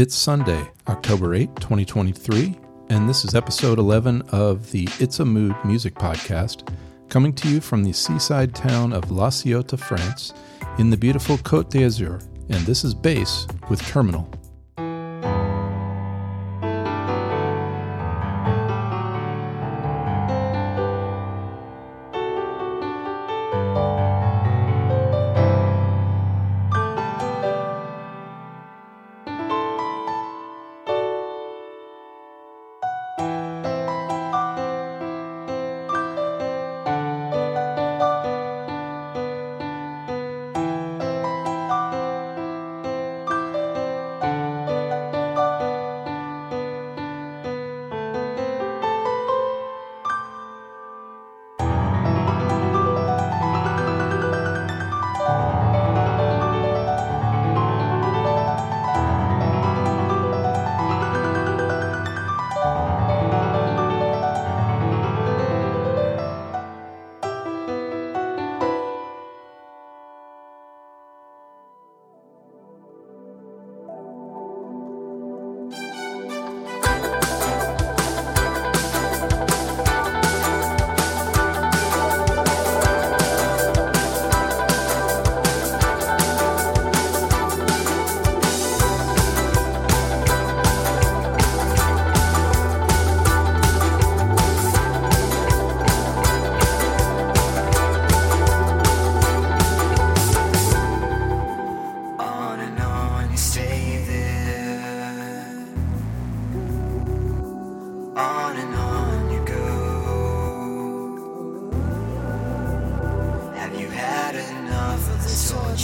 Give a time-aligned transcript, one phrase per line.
[0.00, 2.56] It's Sunday, October 8, 2023,
[2.88, 6.72] and this is episode 11 of the It's a Mood music podcast,
[7.08, 10.34] coming to you from the seaside town of La Ciotat, France,
[10.78, 12.22] in the beautiful Côte d'Azur.
[12.48, 14.30] And this is Bass with Terminal.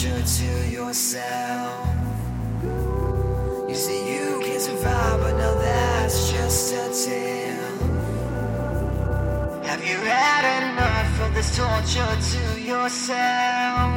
[0.04, 1.86] To yourself?
[3.66, 7.74] You say you can survive, but now that's just a tale.
[9.64, 13.96] Have you had enough of this torture to yourself?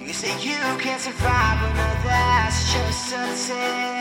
[0.00, 3.97] You say you can't survive, but now that's just a tale.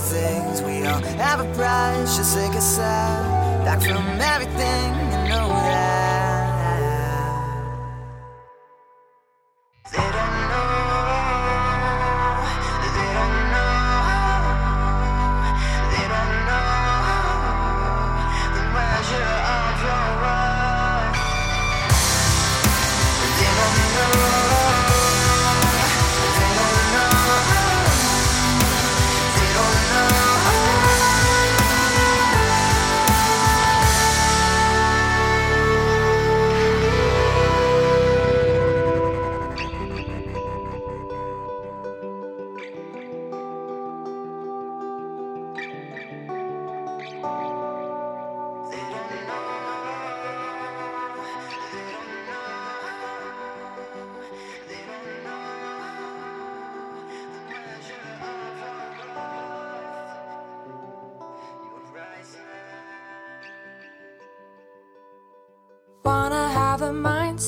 [0.00, 0.62] Things.
[0.62, 3.64] We all have a price, just take a side.
[3.64, 5.89] Back from everything, you know that.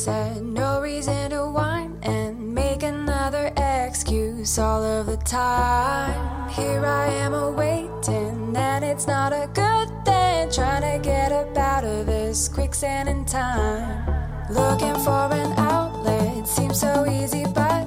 [0.07, 6.49] Mindset, no reason to whine and make another excuse all of the time.
[6.51, 10.51] Here I am awaiting, and it's not a good thing.
[10.51, 14.07] Trying to get up out of this quicksand in time.
[14.51, 17.87] Looking for an outlet seems so easy, but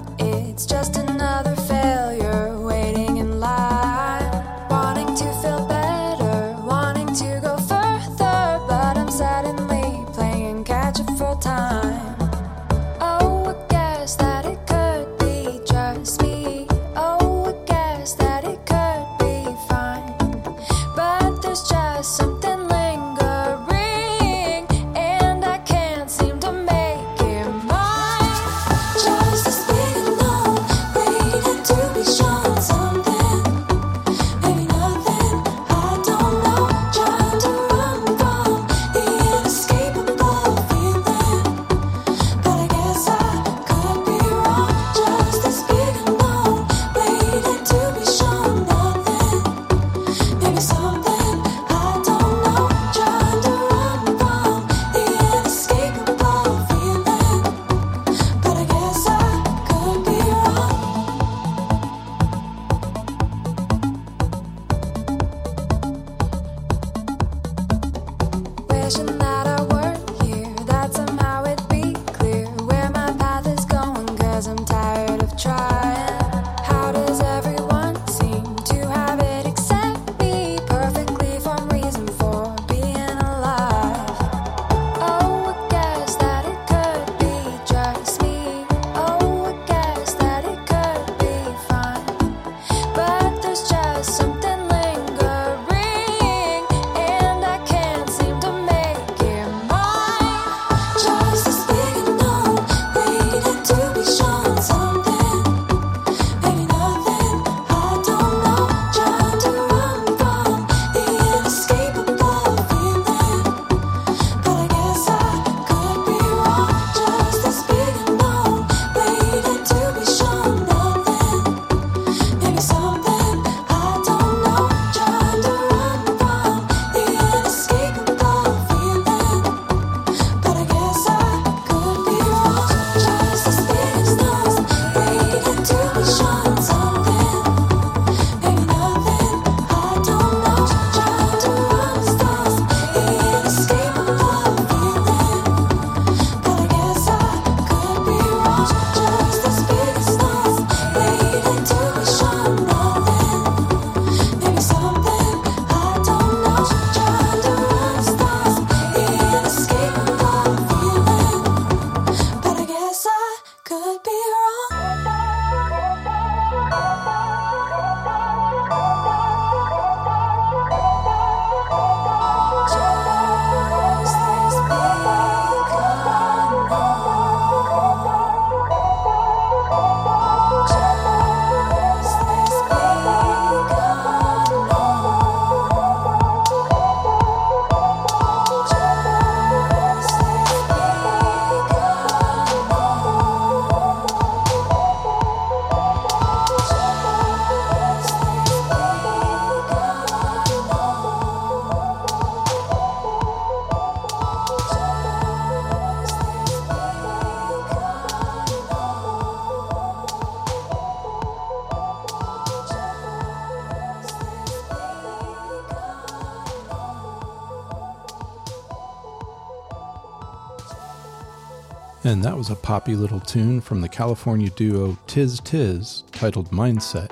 [222.25, 227.12] that was a poppy little tune from the California duo Tis Tis titled Mindset.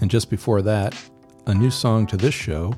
[0.00, 0.96] And just before that,
[1.44, 2.72] a new song to this show,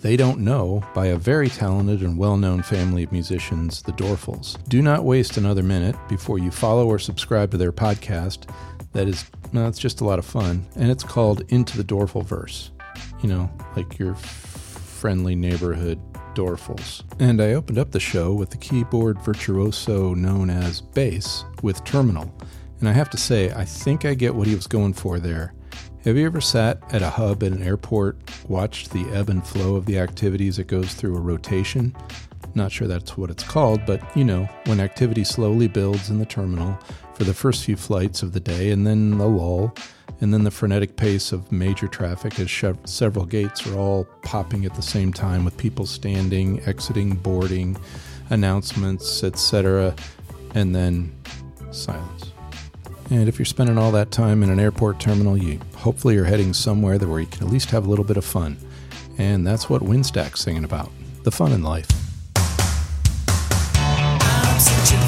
[0.00, 4.66] They Don't Know, by a very talented and well known family of musicians, the Doerfels.
[4.70, 8.50] Do not waste another minute before you follow or subscribe to their podcast.
[8.94, 10.66] That is, no, it's just a lot of fun.
[10.76, 12.70] And it's called Into the Doerfel Verse.
[13.22, 16.00] You know, like your friendly neighborhood
[16.40, 17.02] Doerfels.
[17.18, 22.32] And I opened up the show with the keyboard virtuoso known as Bass with Terminal.
[22.78, 25.52] And I have to say, I think I get what he was going for there.
[26.04, 28.16] Have you ever sat at a hub at an airport,
[28.48, 31.94] watched the ebb and flow of the activities that goes through a rotation?
[32.54, 36.26] Not sure that's what it's called, but you know, when activity slowly builds in the
[36.26, 36.78] terminal
[37.14, 39.74] for the first few flights of the day, and then the lull,
[40.20, 42.50] and then the frenetic pace of major traffic as
[42.84, 47.76] several gates are all popping at the same time with people standing, exiting, boarding,
[48.30, 49.94] announcements, etc.,
[50.54, 51.14] and then
[51.70, 52.32] silence.
[53.10, 56.52] And if you're spending all that time in an airport terminal, you hopefully you're heading
[56.52, 58.56] somewhere where you can at least have a little bit of fun.
[59.18, 60.90] And that's what Winstack's singing about
[61.24, 61.99] the fun in life.
[64.60, 64.99] I'm searching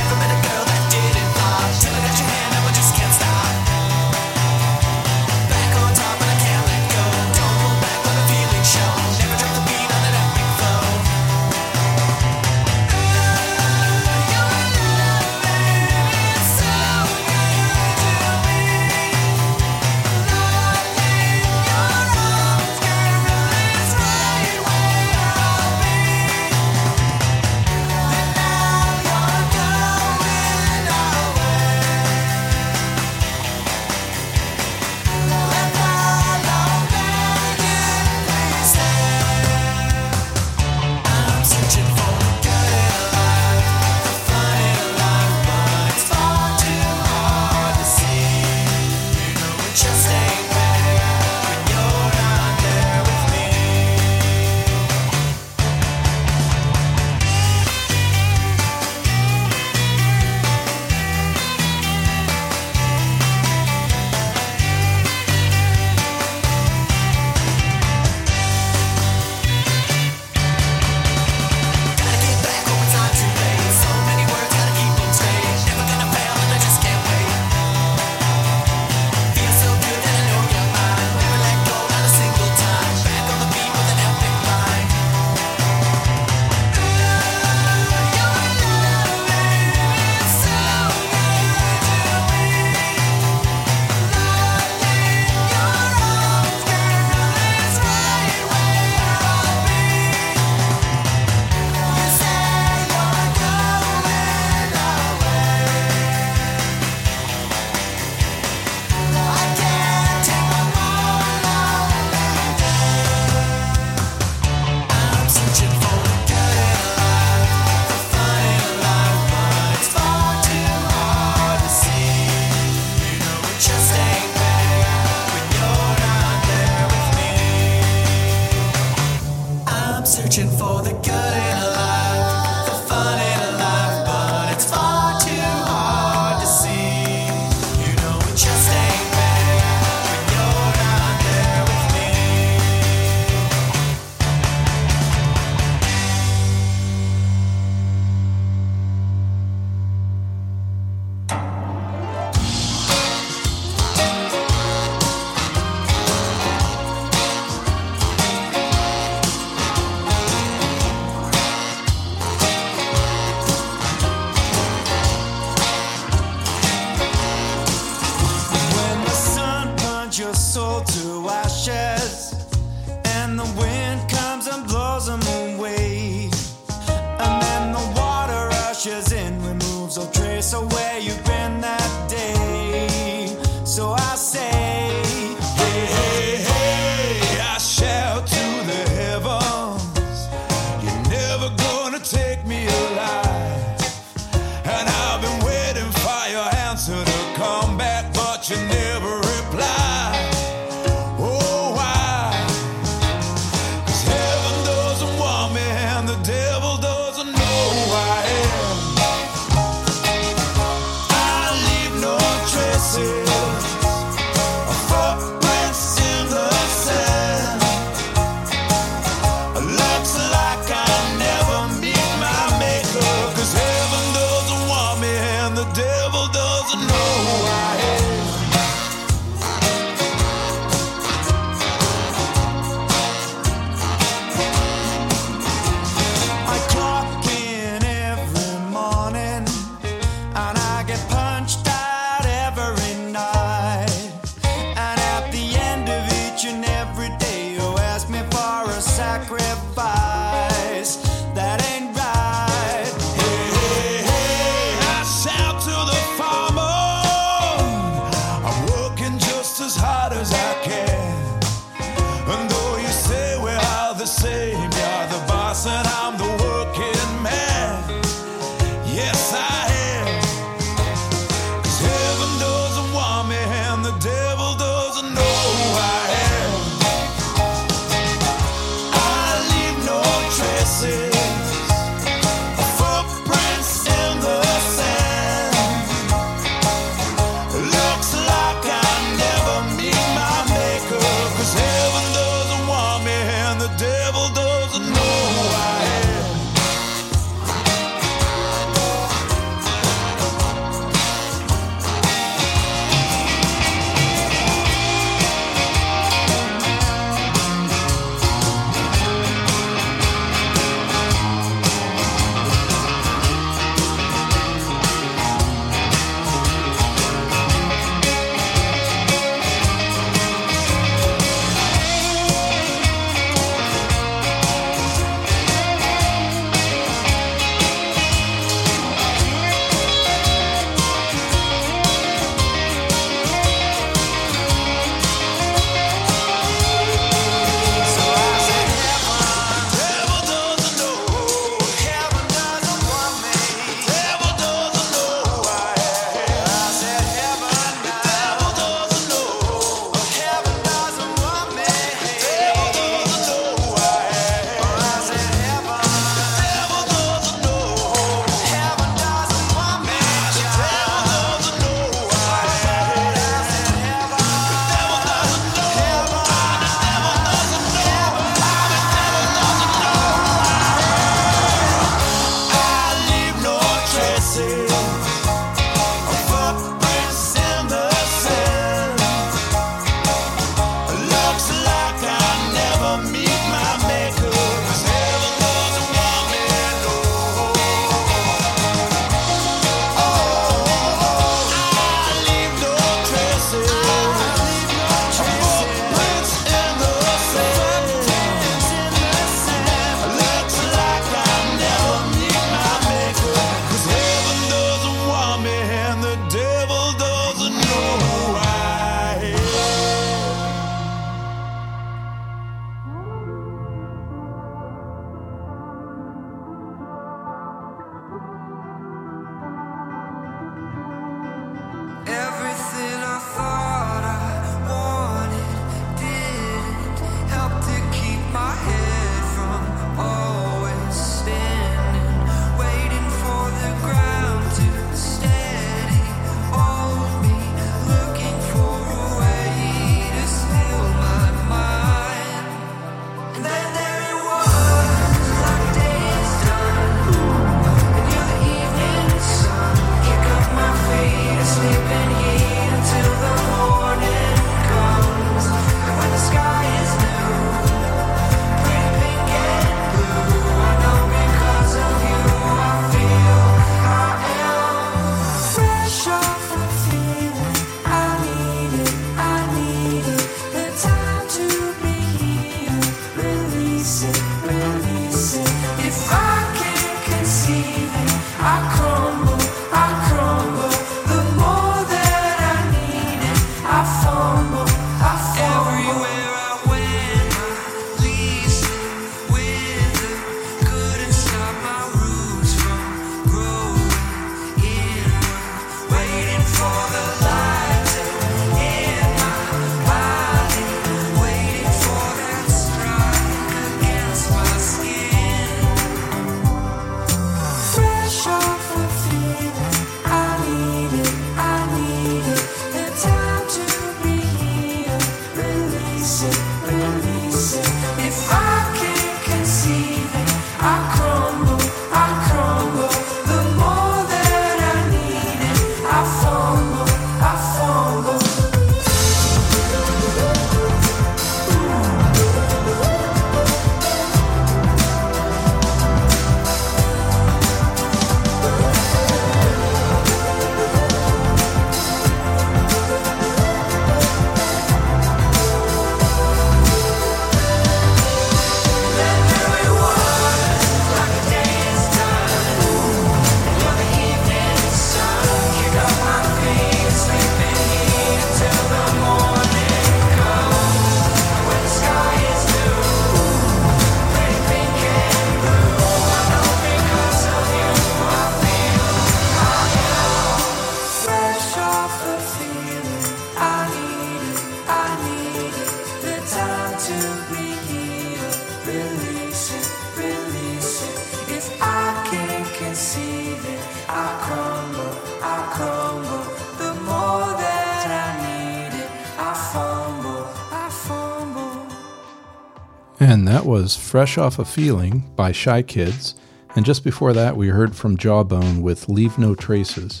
[593.10, 596.14] And that was Fresh Off a Feeling by Shy Kids.
[596.54, 600.00] And just before that, we heard from Jawbone with Leave No Traces.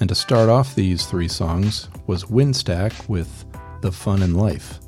[0.00, 3.44] And to start off these three songs was Winstack with
[3.82, 4.78] The Fun in Life.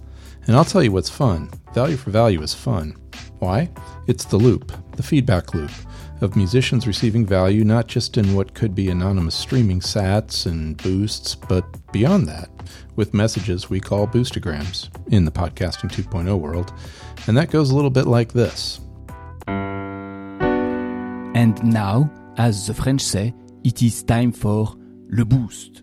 [0.46, 1.50] And I'll tell you what's fun.
[1.74, 2.96] Value for Value is fun.
[3.40, 3.68] Why?
[4.06, 5.70] It's the loop, the feedback loop,
[6.22, 11.34] of musicians receiving value not just in what could be anonymous streaming sats and boosts,
[11.34, 12.48] but beyond that,
[13.00, 16.70] with messages we call boostograms in the podcasting 2.0 world.
[17.26, 18.78] And that goes a little bit like this.
[21.34, 23.32] And now, as the French say,
[23.64, 24.76] it is time for
[25.08, 25.82] le boost.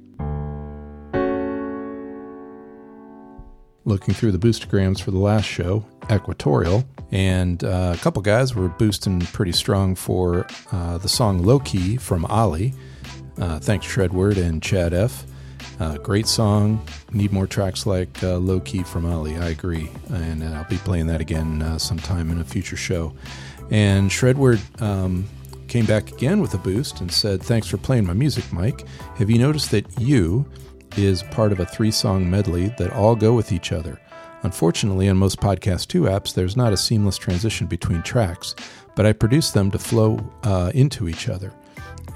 [3.86, 8.68] looking through the boostograms for the last show, Equatorial, and uh, a couple guys were
[8.68, 12.74] boosting pretty strong for uh, the song Low Key from Ali.
[13.40, 15.26] Uh, thanks, Shredword and Chad F.
[15.80, 16.86] Uh, great song.
[17.12, 19.36] Need more tracks like uh, Low Key from Ali.
[19.38, 19.90] I agree.
[20.10, 23.14] And I'll be playing that again uh, sometime in a future show.
[23.70, 25.28] And Shredward um,
[25.68, 28.86] came back again with a boost and said, Thanks for playing my music, Mike.
[29.18, 30.46] Have you noticed that you
[30.96, 34.00] is part of a three song medley that all go with each other?
[34.44, 38.56] Unfortunately, on most Podcast 2 apps, there's not a seamless transition between tracks,
[38.96, 41.54] but I produce them to flow uh, into each other.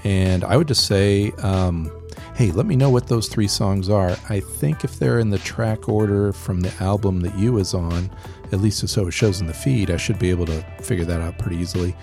[0.04, 1.90] And I would just say, um,
[2.34, 4.16] hey, let me know what those three songs are.
[4.28, 8.10] I think if they're in the track order from the album that you is on,
[8.52, 11.20] at least so it shows in the feed, I should be able to figure that
[11.20, 11.96] out pretty easily.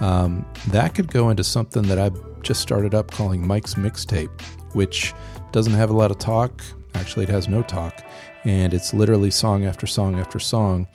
[0.00, 4.40] Um, that could go into something that I've just started up calling Mike's Mixtape,
[4.72, 5.14] which
[5.52, 6.62] doesn't have a lot of talk.
[6.94, 8.04] Actually, it has no talk.
[8.44, 10.86] And it's literally song after song after song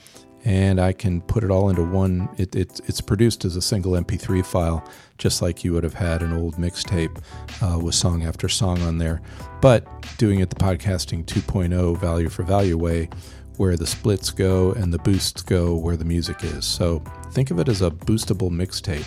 [0.43, 2.30] and I can put it all into one.
[2.38, 4.84] It, it, it's produced as a single MP3 file,
[5.17, 7.21] just like you would have had an old mixtape
[7.62, 9.21] uh, with song after song on there.
[9.62, 13.10] But doing it the podcasting 2.0 value for value way,
[13.58, 16.65] where the splits go and the boosts go where the music is.
[16.65, 19.06] So think of it as a boostable mixtape.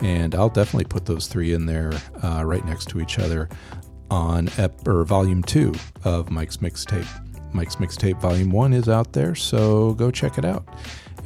[0.00, 3.50] And I'll definitely put those three in there uh, right next to each other
[4.10, 7.06] on ep- or volume two of Mike's mixtape.
[7.52, 10.66] Mike's Mixtape Volume 1 is out there, so go check it out.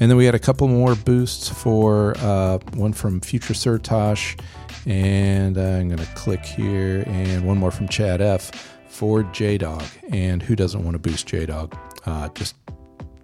[0.00, 4.38] And then we had a couple more boosts for uh, one from Future Surtosh,
[4.86, 9.84] and I'm going to click here, and one more from Chad F for J Dog.
[10.10, 11.76] And who doesn't want to boost J Dog?
[12.06, 12.56] Uh, just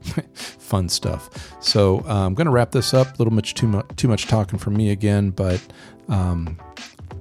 [0.34, 1.54] fun stuff.
[1.60, 3.08] So uh, I'm going to wrap this up.
[3.08, 5.60] A little much too much too much talking for me again, but
[6.08, 6.56] um,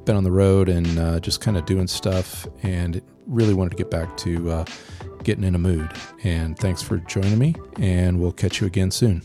[0.06, 3.78] been on the road and uh, just kind of doing stuff, and really wanted to
[3.78, 4.66] get back to uh,
[5.24, 5.92] getting in a mood.
[6.24, 9.24] And thanks for joining me, and we'll catch you again soon.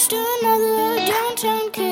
[0.00, 1.89] Just another downtown kid.